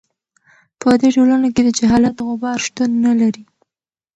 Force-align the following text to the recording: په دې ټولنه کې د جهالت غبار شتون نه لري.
په 0.79 0.89
دې 0.99 1.09
ټولنه 1.15 1.47
کې 1.55 1.61
د 1.63 1.69
جهالت 1.77 2.17
غبار 2.27 2.57
شتون 2.65 2.91
نه 3.05 3.11
لري. 3.21 3.43